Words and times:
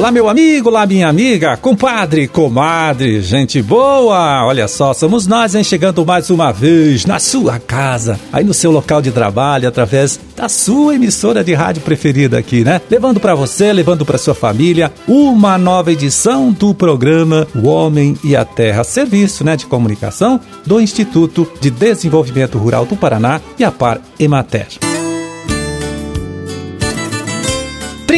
Olá, 0.00 0.10
meu 0.10 0.30
amigo, 0.30 0.70
olá, 0.70 0.86
minha 0.86 1.06
amiga, 1.06 1.58
compadre, 1.58 2.26
comadre, 2.26 3.20
gente 3.20 3.60
boa! 3.60 4.46
Olha 4.46 4.66
só, 4.66 4.94
somos 4.94 5.26
nós, 5.26 5.54
hein, 5.54 5.62
chegando 5.62 6.06
mais 6.06 6.30
uma 6.30 6.50
vez 6.50 7.04
na 7.04 7.18
sua 7.18 7.58
casa, 7.58 8.18
aí 8.32 8.42
no 8.42 8.54
seu 8.54 8.70
local 8.70 9.02
de 9.02 9.10
trabalho, 9.10 9.68
através 9.68 10.18
da 10.34 10.48
sua 10.48 10.94
emissora 10.94 11.44
de 11.44 11.52
rádio 11.52 11.82
preferida 11.82 12.38
aqui, 12.38 12.64
né? 12.64 12.80
Levando 12.88 13.20
para 13.20 13.34
você, 13.34 13.74
levando 13.74 14.06
para 14.06 14.16
sua 14.16 14.34
família, 14.34 14.90
uma 15.06 15.58
nova 15.58 15.92
edição 15.92 16.50
do 16.50 16.72
programa 16.72 17.46
O 17.54 17.68
Homem 17.68 18.16
e 18.24 18.34
a 18.34 18.42
Terra, 18.42 18.82
serviço, 18.84 19.44
né, 19.44 19.54
de 19.54 19.66
comunicação 19.66 20.40
do 20.64 20.80
Instituto 20.80 21.46
de 21.60 21.70
Desenvolvimento 21.70 22.56
Rural 22.56 22.86
do 22.86 22.96
Paraná 22.96 23.38
e 23.58 23.64
a 23.64 23.70
Par 23.70 24.00
Emater. 24.18 24.89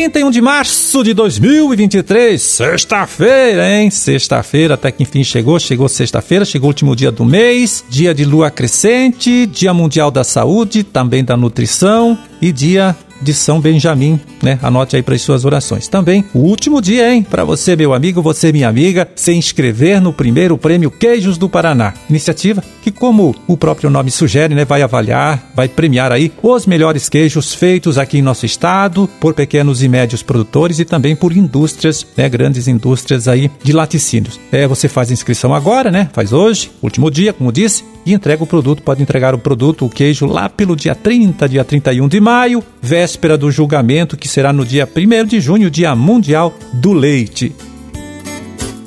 31 0.03 0.31
de 0.33 0.41
março 0.41 1.05
de 1.05 1.15
2023, 1.15 2.43
sexta-feira, 2.43 3.71
hein? 3.71 3.89
Sexta-feira, 3.89 4.75
até 4.75 4.91
que 4.91 5.05
enfim 5.05 5.23
chegou, 5.23 5.61
chegou 5.61 5.89
sexta-feira, 5.89 6.45
chegou 6.45 6.67
o 6.67 6.71
último 6.71 6.97
dia 6.97 7.13
do 7.13 7.25
mês, 7.25 7.85
dia 7.89 8.13
de 8.13 8.25
lua 8.25 8.51
crescente, 8.51 9.47
dia 9.47 9.73
mundial 9.73 10.11
da 10.11 10.25
saúde, 10.25 10.83
também 10.83 11.25
da 11.25 11.37
nutrição 11.37 12.19
e 12.41 12.51
dia 12.51 12.97
de 13.23 13.33
São 13.33 13.61
Benjamim, 13.61 14.21
né? 14.43 14.59
Anote 14.63 14.97
aí 14.97 15.03
para 15.03 15.15
as 15.15 15.23
suas 15.23 15.45
orações. 15.45 15.89
Também 15.89 16.25
o 16.35 16.41
último 16.41 16.81
dia, 16.81 17.13
hein? 17.13 17.23
Para 17.23 17.45
você, 17.45 17.77
meu 17.77 17.95
amigo, 17.95 18.21
você, 18.21 18.53
minha 18.53 18.69
amiga, 18.69 19.09
se 19.15 19.33
inscrever 19.33 20.01
no 20.01 20.13
primeiro 20.13 20.59
prêmio 20.59 20.91
Queijos 20.91 21.39
do 21.39 21.49
Paraná. 21.49 21.95
Iniciativa 22.11 22.63
que, 22.83 22.91
como 22.91 23.35
o 23.47 23.57
próprio 23.57 23.89
nome 23.89 24.11
sugere, 24.11 24.55
né, 24.55 24.65
vai 24.65 24.83
avaliar, 24.83 25.51
vai 25.55 25.69
premiar 25.69 26.11
aí 26.11 26.33
os 26.43 26.67
melhores 26.67 27.09
queijos 27.09 27.55
feitos 27.55 27.97
aqui 27.97 28.19
em 28.19 28.23
nosso 28.23 28.45
estado 28.45 29.09
por 29.21 29.35
pequenos 29.35 29.83
e 29.83 29.89
médios 29.89 30.23
produtores 30.23 30.79
e 30.79 30.85
também 30.85 31.15
por 31.15 31.37
indústrias, 31.37 32.05
né, 32.17 32.29
grandes 32.29 32.67
indústrias 32.67 33.29
aí 33.29 33.51
de 33.63 33.73
laticínios. 33.73 34.41
É, 34.51 34.67
você 34.67 34.89
faz 34.89 35.11
inscrição 35.11 35.55
agora, 35.55 35.91
né? 35.91 36.11
Faz 36.13 36.33
hoje, 36.33 36.71
último 36.83 37.11
dia, 37.11 37.33
como 37.33 37.53
disse, 37.53 37.85
e 38.05 38.13
entrega 38.13 38.43
o 38.43 38.47
produto, 38.47 38.83
pode 38.83 39.01
entregar 39.01 39.35
o 39.35 39.39
produto, 39.39 39.87
o 39.87 39.89
queijo 39.89 40.27
lá 40.27 40.49
pelo 40.49 40.75
dia 40.75 40.95
30, 40.95 41.49
dia 41.49 41.65
31 41.65 42.09
de 42.09 42.21
maio, 42.21 42.63
véspera 42.81 43.12
do 43.39 43.51
julgamento, 43.51 44.17
que 44.17 44.29
será 44.29 44.53
no 44.53 44.65
dia 44.65 44.89
1 44.89 45.27
de 45.27 45.41
junho, 45.41 45.71
Dia 45.71 45.95
Mundial 45.95 46.55
do 46.73 46.93
Leite. 46.93 47.53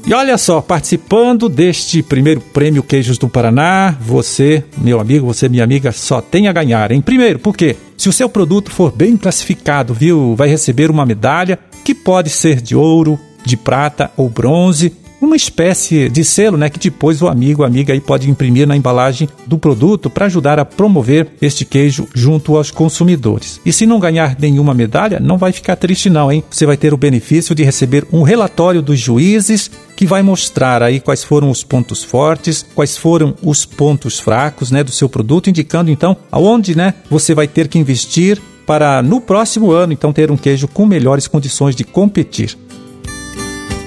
E 0.08 0.14
olha 0.14 0.38
só, 0.38 0.62
participando 0.62 1.50
deste 1.50 2.04
primeiro 2.04 2.40
prêmio 2.40 2.84
Queijos 2.84 3.18
do 3.18 3.28
Paraná, 3.28 3.96
você, 4.00 4.64
meu 4.78 5.00
amigo, 5.00 5.26
você, 5.26 5.50
minha 5.50 5.64
amiga, 5.64 5.92
só 5.92 6.22
tem 6.22 6.48
a 6.48 6.54
ganhar, 6.54 6.92
hein? 6.92 7.02
Primeiro, 7.02 7.40
porque 7.40 7.76
se 7.98 8.08
o 8.08 8.14
seu 8.14 8.30
produto 8.30 8.70
for 8.70 8.92
bem 8.92 9.18
classificado, 9.18 9.96
viu, 9.96 10.36
vai 10.36 10.48
receber 10.48 10.92
uma 10.92 11.08
medalha 11.08 11.58
que 11.84 11.96
pode 11.96 12.30
ser 12.30 12.62
de 12.62 12.76
ouro, 12.76 13.20
de 13.44 13.58
prata 13.58 14.12
ou 14.16 14.30
bronze 14.30 14.94
uma 15.22 15.36
espécie 15.36 16.10
de 16.10 16.24
selo, 16.24 16.58
né, 16.58 16.70
que 16.70 16.80
depois 16.80 17.22
o 17.22 17.28
amigo, 17.28 17.64
a 17.64 17.68
amiga 17.68 17.94
aí 17.94 18.00
pode 18.00 18.30
imprimir 18.30 18.68
na 18.68 18.76
embalagem 18.76 19.28
do 19.46 19.58
produto 19.58 20.10
para 20.10 20.26
ajudar 20.26 20.60
a 20.60 20.66
promover 20.66 21.28
este 21.42 21.66
queijo 21.66 22.08
junto 22.14 22.56
aos 22.58 22.72
consumidores. 22.72 23.60
E 23.66 23.72
se 23.72 23.86
não 23.86 24.00
ganhar 24.00 24.36
nenhuma 24.40 24.74
medalha, 24.74 25.20
não 25.20 25.38
vai 25.38 25.52
ficar 25.52 25.76
triste 25.76 26.10
não, 26.10 26.32
hein? 26.32 26.44
Você 26.50 26.66
vai 26.66 26.78
ter 26.78 26.94
o 26.94 26.98
benefício 26.98 27.56
de 27.56 27.64
receber 27.64 28.06
um 28.12 28.24
relatório 28.24 28.82
dos 28.82 29.00
juízes 29.00 29.70
que 29.96 30.06
vai 30.06 30.22
mostrar 30.22 30.84
aí 30.84 31.00
quais 31.00 31.24
foram 31.24 31.50
os 31.50 31.64
pontos 31.64 32.04
fortes, 32.04 32.66
quais 32.76 32.98
foram 32.98 33.34
os 33.42 33.66
pontos 33.66 34.20
fracos, 34.20 34.72
né, 34.72 34.84
do 34.84 34.92
seu 34.92 35.08
produto, 35.08 35.50
indicando 35.50 35.90
então 35.90 36.18
aonde, 36.32 36.76
né, 36.76 36.94
você 37.10 37.34
vai 37.34 37.48
ter 37.48 37.68
que 37.68 37.80
investir 37.80 38.42
para 38.66 39.02
no 39.02 39.22
próximo 39.22 39.72
ano 39.72 39.94
então 39.94 40.12
ter 40.12 40.32
um 40.32 40.38
queijo 40.38 40.68
com 40.68 40.86
melhores 40.86 41.28
condições 41.28 41.76
de 41.76 41.84
competir. 41.84 42.58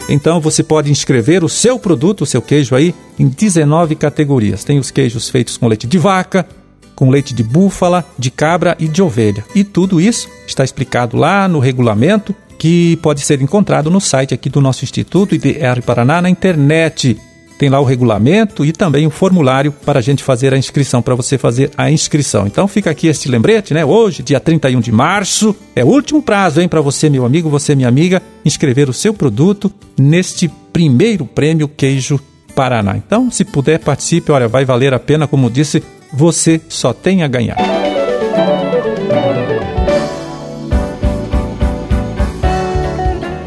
Então 0.08 0.40
você 0.40 0.62
pode 0.62 0.90
inscrever 0.90 1.44
o 1.44 1.48
seu 1.48 1.78
produto, 1.78 2.22
o 2.22 2.26
seu 2.26 2.40
queijo 2.40 2.74
aí, 2.74 2.94
em 3.18 3.28
19 3.28 3.94
categorias. 3.94 4.64
Tem 4.64 4.78
os 4.78 4.90
queijos 4.90 5.28
feitos 5.28 5.56
com 5.56 5.66
leite 5.66 5.86
de 5.86 5.98
vaca, 5.98 6.46
com 6.94 7.10
leite 7.10 7.34
de 7.34 7.42
búfala, 7.42 8.04
de 8.18 8.30
cabra 8.30 8.76
e 8.78 8.88
de 8.88 9.02
ovelha. 9.02 9.44
E 9.54 9.62
tudo 9.62 10.00
isso 10.00 10.28
está 10.46 10.64
explicado 10.64 11.16
lá 11.16 11.46
no 11.46 11.58
regulamento 11.58 12.34
que 12.58 12.96
pode 12.96 13.20
ser 13.20 13.40
encontrado 13.40 13.90
no 13.90 14.00
site 14.00 14.34
aqui 14.34 14.50
do 14.50 14.60
nosso 14.60 14.82
Instituto 14.82 15.34
IDR 15.34 15.80
Paraná 15.84 16.20
na 16.20 16.28
internet 16.28 17.16
tem 17.58 17.68
lá 17.68 17.80
o 17.80 17.84
regulamento 17.84 18.64
e 18.64 18.72
também 18.72 19.06
o 19.06 19.10
formulário 19.10 19.72
para 19.72 19.98
a 19.98 20.02
gente 20.02 20.22
fazer 20.22 20.54
a 20.54 20.56
inscrição, 20.56 21.02
para 21.02 21.16
você 21.16 21.36
fazer 21.36 21.70
a 21.76 21.90
inscrição. 21.90 22.46
Então 22.46 22.68
fica 22.68 22.90
aqui 22.90 23.08
este 23.08 23.28
lembrete, 23.28 23.74
né? 23.74 23.84
Hoje, 23.84 24.22
dia 24.22 24.38
31 24.38 24.80
de 24.80 24.92
março, 24.92 25.54
é 25.74 25.84
o 25.84 25.88
último 25.88 26.22
prazo, 26.22 26.60
hein, 26.60 26.68
para 26.68 26.80
você, 26.80 27.10
meu 27.10 27.26
amigo, 27.26 27.50
você, 27.50 27.74
minha 27.74 27.88
amiga, 27.88 28.22
inscrever 28.44 28.88
o 28.88 28.92
seu 28.92 29.12
produto 29.12 29.70
neste 29.98 30.48
primeiro 30.72 31.26
prêmio 31.26 31.68
Queijo 31.68 32.20
Paraná. 32.54 32.96
Então, 32.96 33.30
se 33.30 33.44
puder, 33.44 33.80
participe, 33.80 34.30
olha, 34.30 34.46
vai 34.46 34.64
valer 34.64 34.94
a 34.94 34.98
pena, 34.98 35.26
como 35.26 35.50
disse, 35.50 35.82
você 36.12 36.60
só 36.68 36.92
tem 36.92 37.22
a 37.22 37.28
ganhar. 37.28 37.77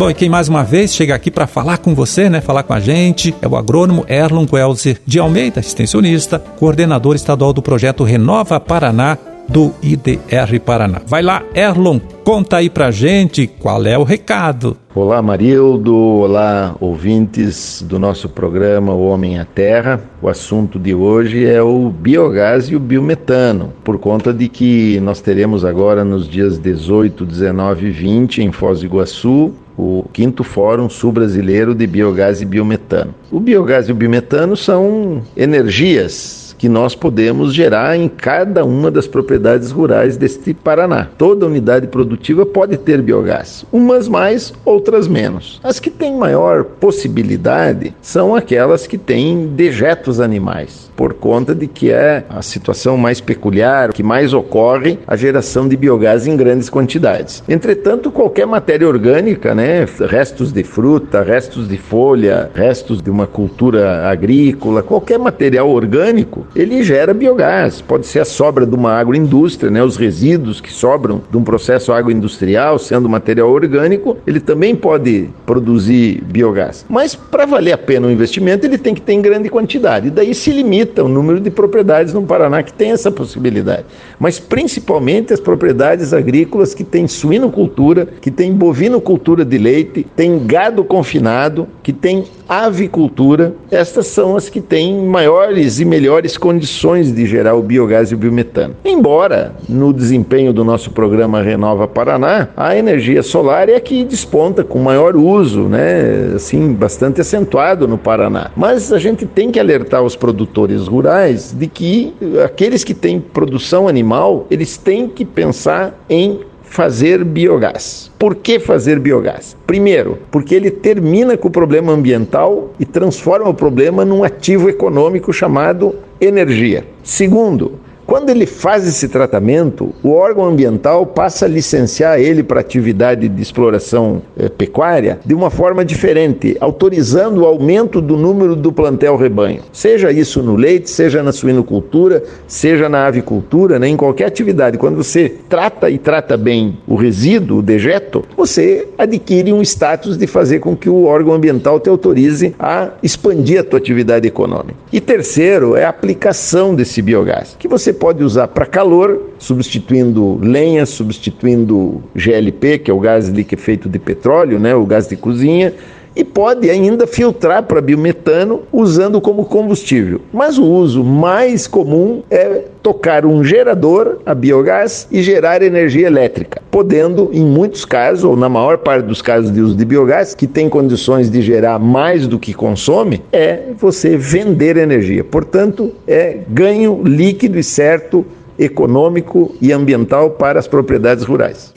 Bom, 0.02 0.10
e 0.10 0.16
quem 0.16 0.30
mais 0.30 0.50
uma 0.50 0.64
vez 0.64 0.96
chega 0.96 1.14
aqui 1.14 1.30
para 1.30 1.46
falar 1.46 1.78
com 1.78 1.94
você, 1.94 2.28
né, 2.28 2.42
falar 2.42 2.64
com 2.64 2.74
a 2.74 2.80
gente, 2.80 3.36
é 3.40 3.48
o 3.48 3.56
agrônomo 3.56 4.04
Erlon 4.10 4.48
Guelzer 4.48 5.00
de 5.06 5.20
Almeida, 5.20 5.60
extensionista, 5.60 6.40
coordenador 6.40 7.16
estadual 7.16 7.54
do 7.54 7.62
projeto 7.62 8.04
Renova 8.04 8.60
Paraná 8.60 9.16
do 9.48 9.74
IDR 9.82 10.60
Paraná. 10.64 11.02
Vai 11.06 11.22
lá, 11.22 11.44
Erlon, 11.54 12.00
conta 12.24 12.58
aí 12.58 12.70
pra 12.70 12.92
gente 12.92 13.48
qual 13.48 13.86
é 13.86 13.98
o 13.98 14.04
recado. 14.04 14.78
Olá, 14.94 15.22
Marildo. 15.22 15.96
Olá, 15.96 16.76
ouvintes 16.80 17.82
do 17.82 17.98
nosso 17.98 18.28
programa 18.28 18.94
O 18.94 19.08
Homem 19.08 19.40
à 19.40 19.46
Terra. 19.46 20.02
O 20.22 20.28
assunto 20.28 20.78
de 20.78 20.94
hoje 20.94 21.46
é 21.46 21.62
o 21.62 21.90
biogás 21.90 22.70
e 22.70 22.76
o 22.76 22.80
biometano, 22.80 23.74
por 23.84 24.00
conta 24.00 24.34
de 24.34 24.48
que 24.48 25.00
nós 25.00 25.22
teremos 25.22 25.64
agora 25.64 26.04
nos 26.04 26.28
dias 26.28 26.60
18, 26.60 27.26
19 27.26 27.88
e 27.88 27.92
20 27.92 28.42
em 28.44 28.52
Foz 28.52 28.80
do 28.80 28.86
Iguaçu 28.86 29.54
o 29.78 30.06
quinto 30.14 30.44
Fórum 30.44 30.90
Sul-Brasileiro 30.90 31.74
de 31.74 31.88
Biogás 31.88 32.42
e 32.42 32.46
Biometano. 32.46 33.16
O 33.32 33.40
biogás 33.40 33.90
e 33.90 33.92
o 33.92 33.96
biometano 33.96 34.56
são 34.56 35.24
energias 35.36 36.41
que 36.62 36.70
nós 36.70 36.94
podemos 36.94 37.56
gerar 37.56 37.98
em 37.98 38.08
cada 38.08 38.64
uma 38.64 38.92
das 38.92 39.08
propriedades 39.08 39.72
rurais 39.72 40.16
deste 40.16 40.54
Paraná. 40.54 41.08
Toda 41.18 41.48
unidade 41.48 41.88
produtiva 41.88 42.46
pode 42.46 42.78
ter 42.78 43.02
biogás, 43.02 43.66
umas 43.72 44.08
mais, 44.08 44.54
outras 44.64 45.08
menos. 45.08 45.60
As 45.64 45.80
que 45.80 45.90
têm 45.90 46.16
maior 46.16 46.64
possibilidade 46.64 47.96
são 48.00 48.36
aquelas 48.36 48.86
que 48.86 49.00
têm 49.00 49.48
dejetos 49.48 50.20
animais, 50.20 50.92
por 50.96 51.16
conta 51.16 51.56
de 51.56 51.66
que 51.66 51.90
é 51.90 52.26
a 52.30 52.44
situação 52.44 52.96
mais 52.96 53.20
peculiar, 53.20 53.92
que 53.92 54.04
mais 54.04 54.32
ocorre 54.32 55.00
a 55.08 55.16
geração 55.16 55.68
de 55.68 55.76
biogás 55.76 56.28
em 56.28 56.38
grandes 56.38 56.70
quantidades. 56.70 57.44
Entretanto, 57.50 58.12
qualquer 58.12 58.46
matéria 58.46 58.88
orgânica, 58.88 59.56
né, 59.56 59.88
restos 60.08 60.54
de 60.54 60.64
fruta, 60.64 61.24
restos 61.24 61.68
de 61.68 61.78
folha, 61.78 62.52
restos 62.54 63.02
de 63.02 63.10
uma 63.10 63.26
cultura 63.26 64.08
agrícola, 64.08 64.84
qualquer 64.84 65.18
material 65.18 65.68
orgânico, 65.68 66.46
ele 66.56 66.84
gera 66.84 67.14
biogás. 67.14 67.82
Pode 67.82 68.06
ser 68.06 68.20
a 68.20 68.26
sobra 68.26 68.66
de 68.66 68.76
uma 68.76 68.94
agroindústria, 68.94 69.72
né, 69.72 69.84
os 69.84 69.96
resíduos 69.96 70.60
que 70.60 70.72
sobram 70.72 71.22
de 71.30 71.38
um 71.38 71.44
processo 71.44 71.92
agroindustrial, 71.92 72.78
sendo 72.78 73.08
material 73.08 73.50
orgânico, 73.50 74.18
ele 74.26 74.40
também 74.40 74.76
pode 74.76 75.30
produzir 75.46 76.22
biogás. 76.26 76.86
Mas 76.90 77.16
para 77.16 77.46
valer 77.46 77.74
a 77.74 77.78
pena 77.78 78.08
o 78.08 78.12
investimento, 78.12 78.66
ele 78.66 78.78
tem 78.78 78.94
que 78.94 79.02
ter 79.02 79.14
em 79.14 79.22
grande 79.22 79.50
quantidade. 79.50 80.08
E 80.08 80.12
daí 80.12 80.34
se 80.34 80.52
limita 80.52 81.04
o 81.04 81.08
número 81.08 81.40
de 81.40 81.50
propriedades 81.50 82.14
no 82.14 82.24
Paraná 82.24 82.64
que 82.64 82.74
tem 82.74 82.92
essa 82.92 83.12
possibilidade. 83.12 83.86
Mas 84.20 84.40
principalmente 84.40 85.34
as 85.34 85.40
propriedades 85.40 86.14
agrícolas 86.14 86.74
que 86.74 86.84
têm 86.84 87.08
suinocultura, 87.08 88.08
que 88.20 88.32
têm 88.32 88.54
bovinocultura 88.54 89.46
de 89.46 89.58
leite, 89.58 90.06
tem 90.16 90.46
gado 90.46 90.84
confinado, 90.84 91.68
que 91.82 91.94
tem 91.94 92.26
avicultura, 92.48 93.56
estas 93.70 94.08
são 94.08 94.36
as 94.36 94.50
que 94.50 94.60
têm 94.60 95.06
maiores 95.06 95.80
e 95.80 95.86
melhores 95.86 96.38
condições 96.42 97.14
de 97.14 97.28
gerar 97.28 97.54
o 97.54 97.62
biogás 97.62 98.12
e 98.12 98.16
o 98.16 98.18
biometano. 98.18 98.76
Embora 98.84 99.54
no 99.70 99.94
desempenho 99.94 100.52
do 100.52 100.66
nosso 100.66 100.90
programa 100.90 101.40
Renova 101.42 101.88
Paraná, 101.88 102.50
a 102.58 102.76
energia 102.76 103.22
solar 103.22 103.70
é 103.70 103.76
a 103.76 103.80
que 103.80 104.04
desponta 104.04 104.64
com 104.64 104.80
maior 104.80 105.16
uso, 105.16 105.62
né, 105.66 106.34
assim, 106.36 106.74
bastante 106.74 107.22
acentuado 107.22 107.88
no 107.88 107.98
Paraná. 107.98 108.50
Mas 108.56 108.92
a 108.92 108.98
gente 108.98 109.26
tem 109.28 109.52
que 109.52 109.60
alertar 109.60 110.02
os 110.02 110.16
produtores 110.16 110.88
rurais 110.88 111.56
de 111.56 111.68
que 111.68 112.14
aqueles 112.44 112.84
que 112.84 112.96
têm 112.96 113.20
produção 113.20 113.88
animal, 113.88 114.48
eles 114.50 114.78
têm 114.78 115.08
que 115.08 115.24
pensar 115.24 115.94
em 116.10 116.40
fazer 116.64 117.24
biogás. 117.24 118.10
Por 118.18 118.34
que 118.34 118.58
fazer 118.58 118.98
biogás? 118.98 119.56
Primeiro, 119.68 120.18
porque 120.32 120.56
ele 120.56 120.72
termina 120.72 121.38
com 121.38 121.50
o 121.50 121.52
problema 121.52 121.92
ambiental 121.92 122.72
e 122.80 122.86
transforma 122.86 123.50
o 123.50 123.54
problema 123.54 124.04
num 124.04 124.24
ativo 124.24 124.70
econômico 124.70 125.32
chamado 125.32 125.94
energia. 126.22 126.86
Segundo, 127.02 127.80
Quando 128.12 128.30
ele 128.30 128.46
faz 128.46 128.86
esse 128.86 129.08
tratamento, 129.08 129.96
o 130.04 130.12
órgão 130.12 130.44
ambiental 130.44 131.06
passa 131.06 131.46
a 131.46 131.48
licenciar 131.48 132.20
ele 132.20 132.44
para 132.44 132.60
atividade 132.60 133.30
de 133.30 133.42
exploração 133.42 134.22
eh, 134.38 134.50
pecuária 134.50 135.22
de 135.26 135.34
uma 135.34 135.50
forma 135.50 135.86
diferente, 135.86 136.58
autorizando 136.60 137.38
o 137.38 137.46
aumento 137.46 138.02
do 138.02 138.18
número 138.18 138.54
do 138.54 138.70
plantel 138.70 139.16
rebanho. 139.16 139.62
Seja 139.72 140.12
isso 140.12 140.44
no 140.44 140.58
leite, 140.58 140.90
seja 140.90 141.24
na 141.24 141.32
suinocultura, 141.32 142.22
seja 142.50 142.90
na 142.90 143.08
avicultura, 143.08 143.80
né, 143.80 143.88
em 143.88 143.96
qualquer 143.96 144.26
atividade. 144.26 144.78
Quando 144.78 144.98
você 144.98 145.34
trata 145.48 145.90
e 145.90 145.98
trata 145.98 146.36
bem 146.36 146.80
o 146.86 146.96
resíduo, 146.96 147.60
o 147.60 147.62
dejeto, 147.62 148.26
você 148.36 148.90
adquire 148.98 149.54
um 149.54 149.62
status 149.62 150.18
de 150.18 150.28
fazer 150.28 150.60
com 150.60 150.76
que 150.76 150.90
o 150.90 151.06
órgão 151.06 151.34
ambiental 151.34 151.80
te 151.80 151.88
autorize 151.88 152.54
a 152.60 152.90
expandir 153.02 153.62
a 153.62 153.64
tua 153.64 153.80
atividade 153.80 154.28
econômica. 154.28 154.76
E 154.92 155.00
terceiro 155.00 155.78
é 155.78 155.86
a 155.86 155.90
aplicação 155.90 156.76
desse 156.76 157.02
biogás, 157.02 157.56
que 157.58 157.70
você 157.70 158.01
pode 158.02 158.24
usar 158.24 158.48
para 158.48 158.66
calor, 158.66 159.30
substituindo 159.38 160.40
lenha, 160.42 160.88
substituindo 160.88 162.02
GLP, 162.16 162.80
que 162.80 162.90
é 162.90 162.94
o 162.94 163.00
gás 163.00 163.30
liquefeito 163.30 163.88
de 163.88 164.00
petróleo, 164.00 164.60
né, 164.60 164.74
o 164.74 164.84
gás 164.88 165.08
de 165.08 165.16
cozinha, 165.16 165.72
e 166.16 166.24
pode 166.24 166.70
ainda 166.70 167.08
filtrar 167.08 167.64
para 167.64 167.82
biometano 167.82 168.62
usando 168.72 169.22
como 169.22 169.46
combustível. 169.46 170.22
Mas 170.34 170.58
o 170.58 170.66
uso 170.66 171.04
mais 171.04 171.68
comum 171.68 172.24
é 172.30 172.64
tocar 172.82 173.26
um 173.26 173.44
gerador 173.44 174.18
a 174.26 174.34
biogás 174.34 175.08
e 175.12 175.22
gerar 175.22 175.62
energia 175.62 176.08
elétrica, 176.08 176.62
podendo, 176.72 177.30
em 177.32 177.46
muitos 177.46 177.86
casos, 177.86 178.24
ou 178.24 178.36
na 178.36 178.50
maior 178.50 178.80
parte 178.80 179.06
dos 179.06 179.22
casos 179.22 179.52
de 179.52 179.62
uso 179.62 179.76
de 179.76 179.86
biogás, 179.86 180.34
que 180.34 180.48
tem 180.48 180.68
condições 180.68 181.30
de 181.30 181.42
gerar 181.42 181.80
mais 181.80 182.28
do 182.28 182.40
que 182.40 182.54
consome, 182.54 183.22
é 183.32 183.60
você 183.78 184.18
vender 184.18 184.78
energia. 184.78 185.24
Portanto, 185.24 185.92
é 186.08 186.40
ganho 186.50 187.02
líquido 187.04 187.60
e 187.60 187.64
certo 187.64 188.26
econômico 188.58 189.56
e 189.62 189.72
ambiental 189.72 190.32
para 190.32 190.60
as 190.60 190.68
propriedades 190.68 191.24
rurais. 191.24 191.74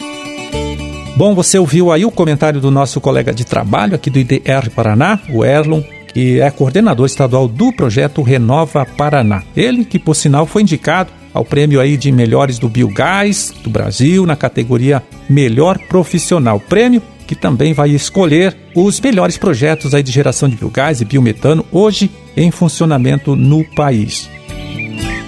Bom, 1.17 1.33
você 1.33 1.59
ouviu 1.59 1.93
aí 1.93 2.05
o 2.05 2.11
comentário 2.11 2.61
do 2.61 2.73
nosso 2.73 3.01
colega 3.01 3.33
de 3.33 3.45
trabalho 3.45 3.95
aqui 3.95 4.11
do 4.11 4.19
IDR 4.19 4.69
Paraná, 4.75 5.21
o 5.31 5.45
Erlon, 5.45 5.81
que 6.13 6.41
é 6.41 6.51
coordenador 6.51 7.07
estadual 7.07 7.47
do 7.47 7.73
projeto 7.73 8.21
Renova 8.21 8.85
Paraná. 8.85 9.45
Ele 9.57 9.85
que, 9.85 9.99
por 9.99 10.17
sinal, 10.17 10.45
foi 10.45 10.63
indicado 10.63 11.13
ao 11.33 11.45
prêmio 11.45 11.81
aí 11.81 11.97
de 11.97 12.11
melhores 12.11 12.59
do 12.59 12.69
Biogás 12.69 13.53
do 13.63 13.71
Brasil 13.71 14.27
na 14.27 14.35
categoria 14.35 15.03
Melhor 15.29 15.79
Profissional. 15.89 16.59
Prêmio 16.59 17.01
que 17.29 17.37
também 17.37 17.73
vai 17.73 17.91
escolher 17.91 18.57
os 18.75 19.01
melhores 19.01 19.39
projetos 19.39 19.95
aí 19.95 20.03
de 20.03 20.13
geração 20.13 20.49
de 20.49 20.57
biogás 20.57 21.01
e 21.01 21.05
biometano 21.05 21.65
hoje 21.73 22.11
em 22.37 22.51
funcionamento 22.51 23.35
no 23.35 23.65
país. 23.65 24.29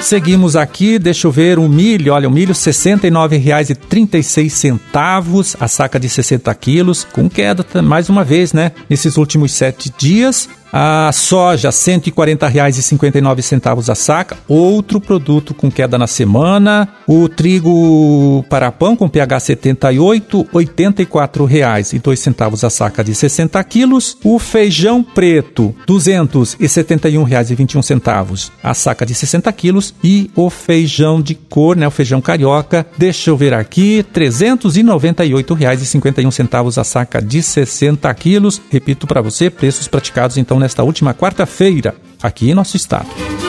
Seguimos 0.00 0.54
aqui, 0.54 0.98
deixa 0.98 1.26
eu 1.26 1.32
ver, 1.32 1.58
o 1.58 1.66
milho, 1.68 2.12
olha, 2.12 2.28
o 2.28 2.30
milho 2.30 2.52
R$ 2.52 2.58
69,36, 2.58 5.56
a 5.58 5.66
saca 5.66 5.98
de 5.98 6.08
60 6.08 6.54
quilos, 6.54 7.04
com 7.04 7.28
queda 7.28 7.66
mais 7.82 8.08
uma 8.08 8.22
vez, 8.22 8.52
né? 8.52 8.70
Nesses 8.88 9.16
últimos 9.16 9.50
sete 9.52 9.92
dias, 9.98 10.48
a 10.78 11.10
soja, 11.10 11.70
R$ 11.70 11.74
140,59 11.74 13.88
a 13.88 13.94
saca, 13.94 14.36
outro 14.46 15.00
produto 15.00 15.54
com 15.54 15.70
queda 15.70 15.96
na 15.96 16.06
semana. 16.06 16.86
O 17.06 17.30
trigo 17.30 18.44
para 18.50 18.70
pão 18.70 18.94
com 18.94 19.08
pH 19.08 19.40
78, 19.40 20.42
R$ 20.42 20.48
84,02 20.52 22.62
a 22.62 22.68
saca 22.68 23.02
de 23.02 23.14
60 23.14 23.64
quilos. 23.64 24.18
O 24.22 24.38
feijão 24.38 25.02
preto, 25.02 25.74
R$ 25.88 25.94
271,21 25.94 28.50
a 28.62 28.74
saca 28.74 29.06
de 29.06 29.14
60 29.14 29.50
quilos. 29.54 29.94
E 30.04 30.30
o 30.36 30.50
feijão 30.50 31.22
de 31.22 31.34
cor, 31.34 31.74
né, 31.74 31.88
o 31.88 31.90
feijão 31.90 32.20
carioca, 32.20 32.86
deixa 32.98 33.30
eu 33.30 33.36
ver 33.38 33.54
aqui, 33.54 34.04
R$ 34.14 34.28
398,51 34.28 36.78
a 36.78 36.84
saca 36.84 37.22
de 37.22 37.42
60 37.42 38.12
quilos. 38.12 38.60
Repito 38.68 39.06
para 39.06 39.22
você, 39.22 39.48
preços 39.48 39.88
praticados 39.88 40.36
então 40.36 40.65
nesta 40.66 40.82
última 40.82 41.14
quarta-feira, 41.14 41.94
aqui 42.20 42.50
em 42.50 42.54
nosso 42.54 42.76
estado. 42.76 43.45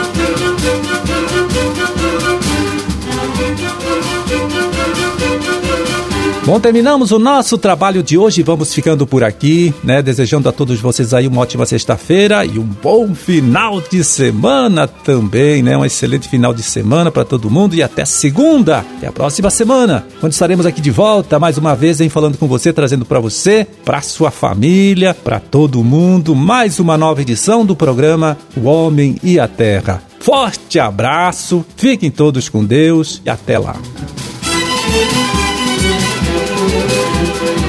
Bom, 6.47 6.61
terminamos 6.61 7.11
o 7.11 7.19
nosso 7.19 7.57
trabalho 7.57 8.01
de 8.01 8.17
hoje. 8.17 8.41
Vamos 8.41 8.73
ficando 8.73 9.05
por 9.05 9.21
aqui, 9.21 9.73
né? 9.83 10.01
Desejando 10.01 10.47
a 10.47 10.51
todos 10.53 10.79
vocês 10.79 11.13
aí 11.13 11.27
uma 11.27 11.41
ótima 11.41 11.65
sexta-feira 11.65 12.45
e 12.45 12.57
um 12.57 12.63
bom 12.63 13.13
final 13.13 13.81
de 13.81 14.01
semana 14.01 14.87
também, 14.87 15.61
né? 15.61 15.77
Um 15.77 15.83
excelente 15.83 16.29
final 16.29 16.53
de 16.53 16.63
semana 16.63 17.11
para 17.11 17.25
todo 17.25 17.49
mundo 17.49 17.75
e 17.75 17.83
até 17.83 18.05
segunda, 18.05 18.77
até 18.77 19.07
a 19.07 19.11
próxima 19.11 19.49
semana, 19.49 20.07
quando 20.21 20.31
estaremos 20.31 20.65
aqui 20.65 20.79
de 20.79 20.89
volta 20.89 21.37
mais 21.37 21.57
uma 21.57 21.75
vez, 21.75 21.99
hein, 21.99 22.07
falando 22.07 22.37
com 22.37 22.47
você, 22.47 22.71
trazendo 22.71 23.03
para 23.03 23.19
você, 23.19 23.67
para 23.83 24.01
sua 24.01 24.31
família, 24.31 25.13
para 25.13 25.41
todo 25.41 25.83
mundo, 25.83 26.33
mais 26.33 26.79
uma 26.79 26.97
nova 26.97 27.21
edição 27.21 27.65
do 27.65 27.75
programa 27.75 28.37
O 28.55 28.69
Homem 28.69 29.17
e 29.21 29.37
a 29.37 29.49
Terra. 29.49 30.01
Forte 30.21 30.79
abraço, 30.79 31.65
fiquem 31.75 32.09
todos 32.09 32.47
com 32.47 32.63
Deus 32.63 33.21
e 33.25 33.29
até 33.29 33.59
lá. 33.59 33.75
Thank 37.17 37.61
you. 37.61 37.66